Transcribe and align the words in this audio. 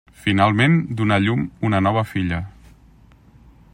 Finalment 0.19 0.77
donà 1.01 1.19
llum 1.25 1.43
una 1.69 1.83
nova 1.89 2.03
filla. 2.15 2.41